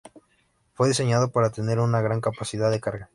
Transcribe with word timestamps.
Fue 0.73 0.87
diseñado 0.87 1.29
para 1.31 1.51
tener 1.51 1.77
una 1.77 2.01
gran 2.01 2.21
capacidad 2.21 2.71
de 2.71 2.79
carga. 2.79 3.09